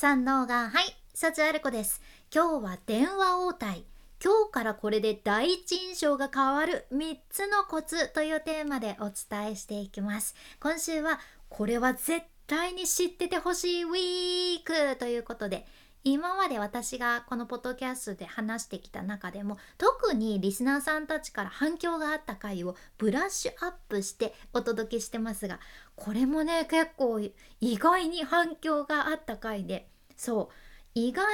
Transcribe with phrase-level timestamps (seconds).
[0.00, 2.00] 三能がはい幸ある子です。
[2.34, 3.84] 今日は電話応対。
[4.24, 6.86] 今日からこれで第一印象が変わる。
[6.90, 10.34] 3つのコツというテーマでお伝えしていきます。
[10.58, 15.66] 今週はこれは絶対に知っててほしいウィークということで
[16.02, 25.60] 今まで私がこのポッドキャストで話してきた中でも特にリスナーさんたちから反響があった回をブラッシュアップしてお届けしてますが
[25.96, 27.32] これもね結構意
[27.76, 29.89] 外に反響があった回で
[30.20, 30.48] そう。
[30.94, 31.24] 意外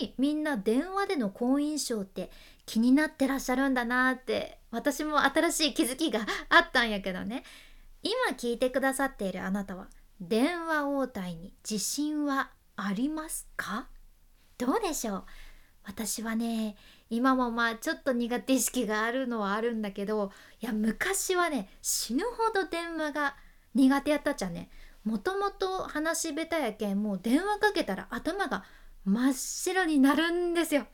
[0.00, 2.30] にみんな電話での好印象って
[2.64, 7.42] 気になってらっしゃるんだなって私も新しい気づきがあったんやけどね。
[8.02, 9.88] 今聞いてくださっているあなたは
[10.20, 13.88] 電話応対に自信はありますか？
[14.58, 15.24] どうでしょう？
[15.84, 16.76] 私はね
[17.10, 23.34] 今もまあちょっと苦手意識があるのはあるんだけどいや昔はね死ぬほど電話が
[23.74, 24.68] 苦手やったっちゃね。
[25.06, 28.64] もともと話し下手やけんもう電話かけたら頭が
[29.04, 30.88] 真っ白になるんですよ。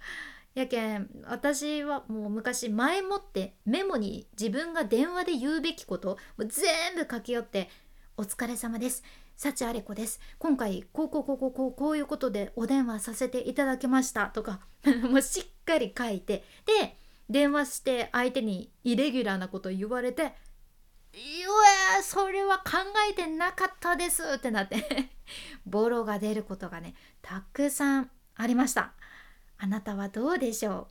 [0.55, 7.70] やけん私はもう昔前もってメモに自分が電話で言うべきことも全部書き寄って
[8.19, 9.03] 「お疲れ様です。
[9.34, 10.20] 幸あれ子です。
[10.39, 14.61] 今回こうこうこうこうこうこういうことでお電話させていただきました」とか
[15.09, 16.98] もうしっかり書いてで
[17.31, 20.34] 電話して相手にイレギュラーなこと言われて
[21.15, 21.41] 「い
[21.97, 22.79] やそれは考
[23.11, 25.11] えてなかったです」ってなって。
[25.67, 28.93] ボロが出ることがねたくさんありました。
[29.59, 30.89] あなたはどうでしょ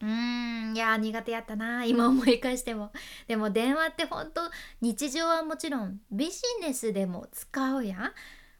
[0.00, 0.06] う？
[0.06, 2.92] うーんいや苦手やったな今思い返しても。
[3.26, 8.12] でも電話ってほんと日常はもちろんビジネスでも使うやん。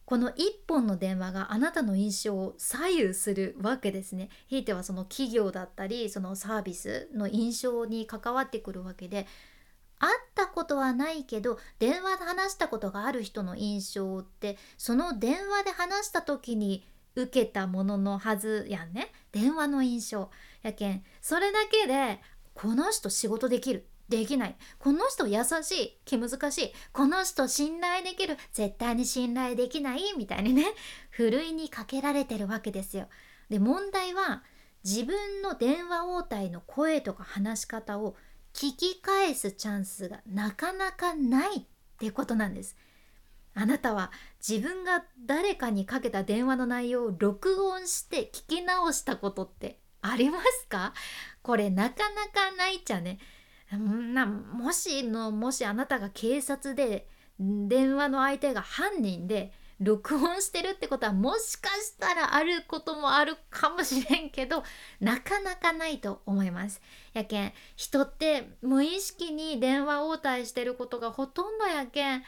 [0.05, 4.31] この一本の電話があなたの印象を左右するわけですね。
[4.47, 9.27] ひいてはその企業だったりそのサービスの印象に関わってくるわけで
[9.99, 19.13] 会ったことはないけど電話で話したことがある人の印象ってその電話で話した時に受けたもののはずやんね。
[19.33, 20.31] 電話の印象。
[20.63, 22.21] やけんそれだけで
[22.55, 23.87] この人仕事できる。
[24.09, 24.57] できない。
[24.79, 25.99] この人優しい。
[26.05, 26.73] 気難しい。
[26.93, 28.37] この人信頼できる。
[28.53, 30.01] 絶対に信頼できない。
[30.17, 30.65] みたいにね
[31.11, 33.09] ふるいにかけられてるわけですよ。
[33.51, 34.43] で問題は
[34.85, 38.17] 自分の電話応対の声とか話し方を
[38.59, 41.63] 聞き返すチャンスがなかなかないっ
[41.97, 42.77] てことなんです。
[43.55, 44.11] あなたは
[44.47, 50.93] 自分が誰かにかけた電話の内容を録音して聞き直したことってありますか？
[51.43, 53.21] これなかなかないっちゃね。
[53.71, 57.07] なもしのもしあなたが警察で
[57.39, 64.65] 電話の相手が犯人で録音してるってことはもしかしたらあることもあるかもしれんけど
[65.01, 66.81] なかなかないと思います。
[67.13, 72.23] やけん人って無意識に電話応対してることがほとんどやけん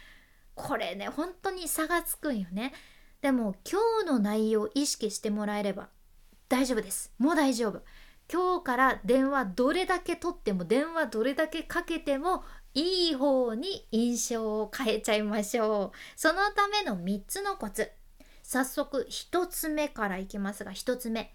[0.54, 2.72] これね本当に差がつくんよね。
[3.20, 5.88] でも今日の内容を意識してもらえれば
[6.48, 7.12] 大丈夫です。
[7.18, 7.82] もう大丈夫。
[8.32, 12.44] 今日から電話どれだけ取っても電話どれだけかけても
[12.74, 15.98] いい方に印象を変えちゃいましょう。
[16.16, 17.90] そのための3つのコツ。
[18.42, 21.34] 早速1つ目からいきますが1つ目。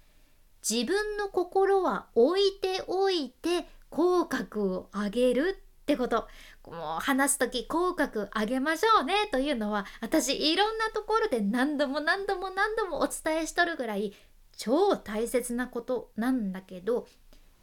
[0.68, 6.28] 自分の心は置いておいて口角を上げるってこと。
[6.66, 14.14] もう話す時口角上げましょうねというのは私いろんなところで何度も何度も何度もお伝えしとるぐらい
[14.58, 17.08] 超大切なことなんだけど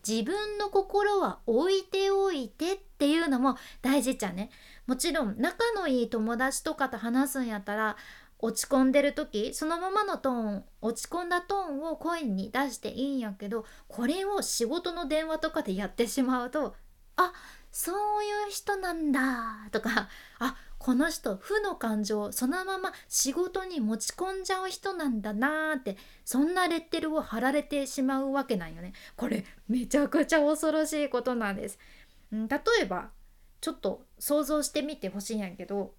[0.07, 4.51] 自分の心は置いておいてっていうのも大事じゃね。
[4.87, 7.97] もちろん仲のいい友達とかと話すんやったら
[8.43, 16.75] 落ち込んでる時そのままのトーン落ち込んだトーンを声に出していいんやけどこれを仕事の電話とかでやってしまうと
[17.17, 17.33] あ
[17.71, 20.09] そういう人なんだとか
[20.41, 28.93] あこの人負の感情をそのまま仕事に持ち込んじゃう人なんだなーってそんなレッテルを貼られてしまうわけなんよね。
[29.15, 31.79] これめちゃくちゃ恐ろしいことなんです、
[32.35, 33.11] ん、例えば
[33.61, 35.95] ちょっと想像してみてほしいんやけど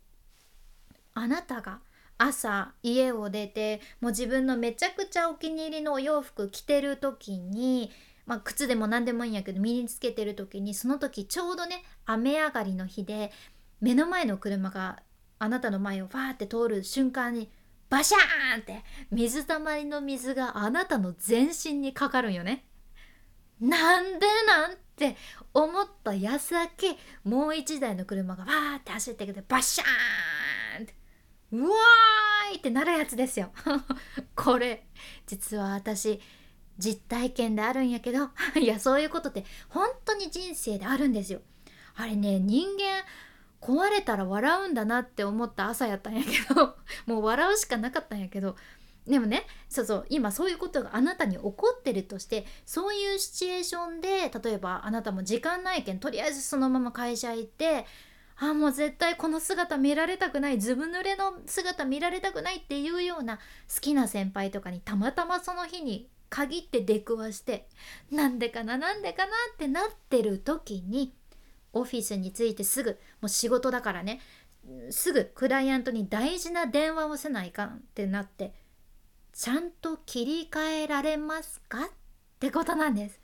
[1.13, 1.79] あなたが
[2.17, 7.89] 朝家を出てもう自分のめちゃくちゃお気に入りのお洋服着てる時に
[8.25, 13.31] まあ、靴でも何でもいいんやけど身につけてる時にその時ちょうどね雨上がりの日で
[13.81, 15.01] 目の前の車が
[15.39, 17.49] あなたの前をファーって通る瞬間に
[17.89, 22.65] バシャーンって水たまりの水があなたの全身にかかるんよね。
[23.59, 25.15] なんでなんて
[25.53, 30.95] 思った矢先もう一台の車がわーって走ってきてバシャーンって
[31.51, 33.51] うわーいってなるやつですよ。
[34.35, 34.87] これ
[35.27, 36.19] 実は私
[36.77, 38.29] 実体験であるんやけど
[38.59, 41.41] いやそういうことって本当に人生であるんですよ。
[41.95, 43.03] あれね人間
[43.63, 46.75] 壊れたら笑うんだなって思った朝やったんやけど
[47.07, 48.57] もう笑うしかなかったんやけど
[49.07, 57.85] でもねそうそう今そういうことがあなたに起こってるとしてそういうシチュエーションで例えばあなたも時間ないけんとりあえずそのまま会社行って
[58.35, 63.37] あもう絶対この姿見られたくないずぶ濡れの姿見られたくないっていうような
[63.73, 67.67] 好きな先輩とかにたまたまその日に限って出くわして
[68.11, 71.13] なんでかななんでかなってなってる時に
[71.73, 72.91] オフィスに着いてすぐ
[73.21, 74.21] もう仕事だからね
[74.89, 78.53] すぐクライアントに大事な電話をせないかんってなって
[79.33, 81.89] ちゃんと切り替えられますかっ
[82.39, 83.19] てことなんです。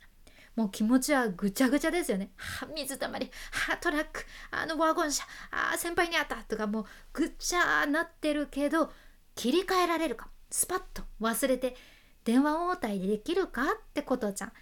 [0.56, 2.32] もう気持ちはぐちゃぐちゃですよね。
[2.36, 8.90] は水たまり、はトラック、あのワゴン車、あ先輩に会ったとかもうぐっちゃなってるけど
[9.36, 11.76] 切り替えられるかスパッと忘れて
[12.24, 14.52] 電話応対できるかってことじゃん。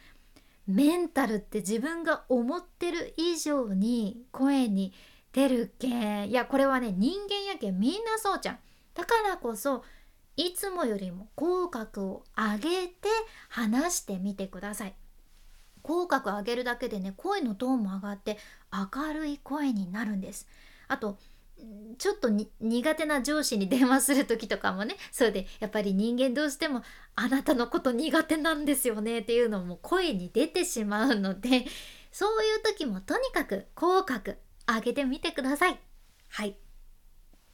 [0.69, 4.93] メンタルって自分が思ってる以上に声に
[5.33, 8.59] 出るけんいやこれはね人間やけんみんなそうじゃん。
[8.95, 9.83] だからこそ
[10.37, 13.09] いつもよりも口角を上げて
[13.49, 14.95] 話してみてください。
[15.83, 18.37] 口角上げるだけでね声のトーンも上がって
[18.71, 20.47] 明るい声になるんです。
[20.87, 21.19] あと
[21.99, 22.29] ちょっと
[22.61, 26.83] 苦手な上司に電話する時とかもね そうでやっぱり人間どうしても
[27.17, 31.67] あなたのこと苦手なんですよねっていうのも声に出てしまうので
[32.13, 34.35] そういう時もとにかく口角
[34.67, 35.81] 上げてみてください。
[36.29, 36.57] はい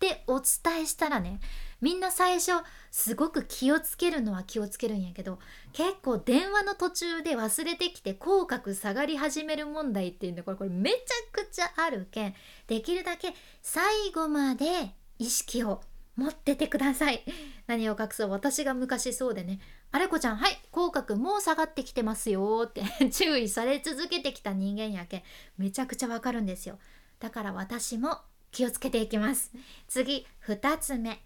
[0.04, 1.40] ってお伝えしたらね
[1.80, 2.52] みんな最初
[2.90, 5.38] すごく気をつけるのは気をつけるんやけど
[5.72, 10.96] 結構電話の途中で忘れてきて口角下がり始める問題っていうんでこれこれめちゃ
[11.32, 12.34] くちゃあるけん
[12.66, 13.84] できるだけ最
[14.14, 15.80] 後まで意識を
[16.16, 17.24] 持っててください。
[17.66, 18.30] 何を隠そう。
[18.30, 19.58] 私が昔そうでね
[19.90, 25.22] 「あれこちゃんはい口角もう下がってきてますよ」って 注意され続けてきた人間やけん
[25.58, 26.78] めちゃくちゃわかるんですよ。
[27.18, 28.20] だから私も
[28.54, 29.50] 気をつけていきます。
[29.88, 31.20] 次2つ目。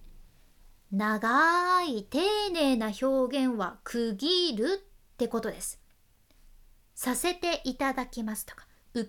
[0.90, 2.18] 長い丁
[2.50, 5.78] 寧な表現は区切るってことです。
[6.94, 9.04] させていただきますとか承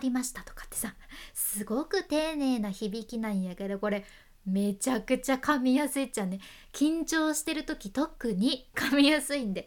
[0.00, 0.94] りましたとかってさ
[1.32, 4.04] すごく丁寧な響きなんやけどこれ
[4.46, 6.40] めちゃくちゃ噛みやすいっちゃね。
[6.72, 9.66] 緊張してる時特に噛みやすいんで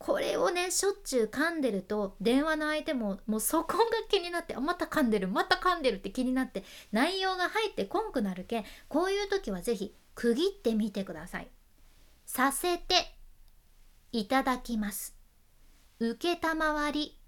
[0.00, 11.48] これをねしょっちゅう噛んでると電話の相手ももうそこが気になってあまた噛んでるまた噛んでるって気になって内容が入ってこんくなるけんこういう時は是非区切ってみてください。
[12.24, 13.14] させて
[14.12, 15.14] いただきます。
[16.00, 16.14] 承
[16.92, 17.19] り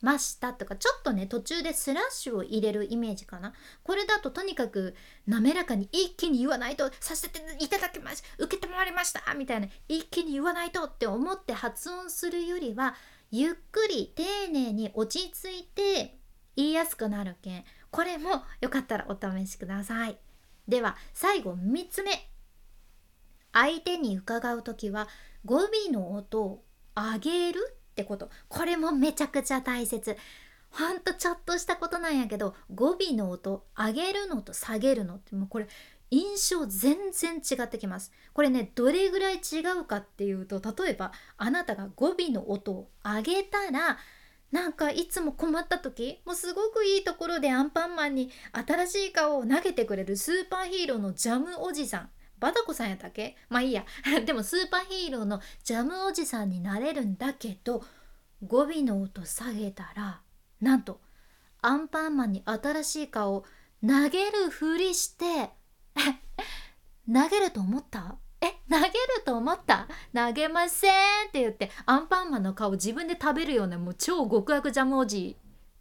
[0.00, 3.52] ましたとかちょっとね途中でスラッシュを入れるイメージかな。
[3.82, 4.94] これだととにかく
[5.26, 8.46] 滑らかに一気に言わないとさせていただきます承
[8.84, 9.34] りました。
[9.34, 9.68] みたいな。
[9.88, 12.94] 一気に言わないとって思って発音するよりは
[13.30, 16.18] ゆっくり丁寧に落ち着いて
[16.56, 17.64] 言いやすくなるけん。
[17.90, 20.18] これもよかったらお試しください。
[20.66, 22.12] では最後3つ目。
[23.52, 25.08] 相手に伺う時は
[25.44, 26.64] 語尾の音を
[26.94, 28.30] 上げるってこと。
[28.48, 30.16] これもめちゃくちゃ大切。
[30.70, 35.66] ほんとちょっとしたことなんやけど語尾の音上げるのと下げるのってもうこれ
[36.12, 38.12] 印象全然違ってきます。
[38.32, 43.98] これねどれぐらい違うかっていうと例えばあなたが語尾の音を上げたら
[44.50, 52.10] なんかいつも困った時もうすごくいいところでアンパンマンに新しい顔を投げてくれるスーパーヒーローのジャムおじさん。
[52.40, 53.36] バタコさんやったっけ？
[53.48, 53.84] まあいいや。
[54.24, 57.84] でもスーパーヒーローのジャムおじさんになれるんだけど
[58.44, 60.20] 語尾の音下げたら
[60.60, 61.00] なんと
[61.62, 63.44] アンパンマンに新しい顔を
[63.86, 65.50] 投げるふりして
[67.12, 68.16] 投げると思った？
[68.40, 68.90] え投げる
[69.26, 69.86] と思った？
[70.14, 70.92] 投げません
[71.28, 75.36] って言ってアンパンマンの顔自分で食べるようなもう超極悪ジャムおじ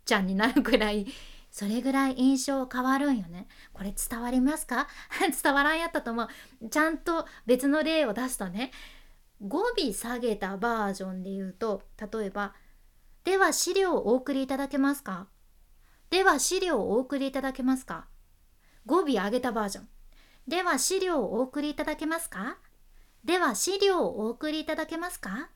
[0.05, 1.05] ちゃんになるくらい
[1.51, 4.88] それぐらい印象変わるんよねこれ伝わりますか？
[5.44, 6.24] 伝わらんやったと思
[6.62, 8.72] うちゃんと別の例を出すとね
[9.41, 12.53] 語尾下げたバージョンで言うと例えば
[13.24, 15.27] 「では資料をお送りいただけますか?」
[16.10, 18.08] 「では資料をお送りいただけますか?」
[18.86, 19.89] 語尾上げたバージョン
[20.48, 22.58] では資料をお送りいただけますか？
[23.24, 25.50] では資料をお送りいただけますか？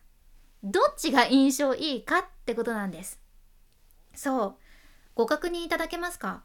[0.64, 3.20] どっちが印象いいかってことなんです。
[4.14, 4.63] そう。
[5.16, 6.44] ご確認いただけますか？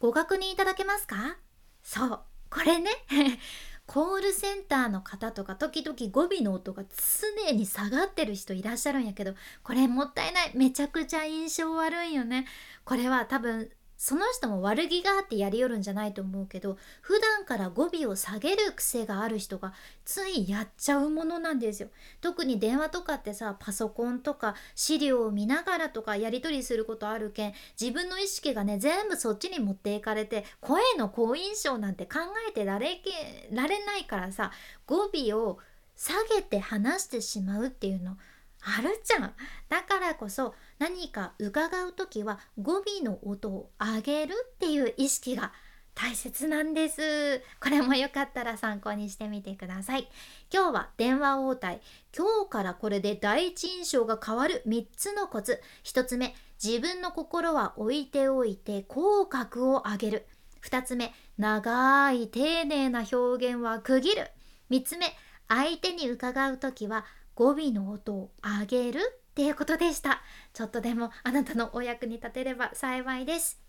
[0.00, 1.36] ご確認いただけますか？
[1.82, 2.20] そう。
[2.50, 2.90] これね。
[3.86, 12.46] コールセンターの方とか時々語尾の音が常に下がってる人いらっしゃるんやけどこれもったいないめちゃくちゃ印象悪いよね
[12.86, 13.70] これは多分
[14.04, 19.72] その人も悪気があってやりよるんじゃないと思うけど普段から語尾を下げる癖がある人が
[20.04, 21.88] ついやっちゃうものなんですよ。
[22.20, 34.52] 特に電話とかってさパソコンとか資料を見ながらとかやり取りすることあるけん自分の意識がね全部そっちに持っていかれて声の好印象なんて考えてられけられないからさ
[34.84, 35.60] 語尾を
[35.96, 38.18] 下げて話してしまうっていうの
[38.60, 39.32] あるじゃん。
[39.70, 45.52] だからこそ何か伺う時は語尾の音を上げるっていう意識が
[45.94, 47.40] 大切なんです。
[47.60, 50.08] これもよかったら参考にしてみてください。
[50.52, 51.80] 今日は電話応対。
[52.16, 55.62] 今日からこれで第一印象が変わる3つのコツ。
[55.84, 60.26] 1つ目自分の心は置いておいて口角を上げる。
[60.64, 64.30] 2つ目長い丁寧な表現は区切る。
[64.70, 65.06] 3つ目
[65.48, 67.04] 相手に伺う時は
[67.36, 69.00] 語尾の音を上げる。
[69.34, 70.22] っていうことでした。
[70.52, 73.60] ちょっとでもあなたのお役に立てれば幸いです。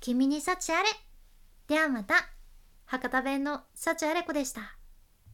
[0.00, 0.88] 君に幸あれ。
[1.68, 2.14] ではまた。
[2.86, 4.75] 博多弁の幸あれ子でした。